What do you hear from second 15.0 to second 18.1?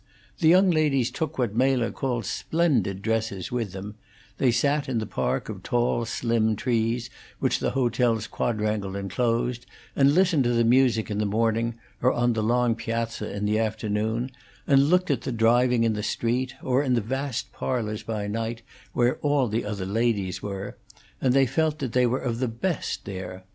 at the driving in the street, or in the vast parlors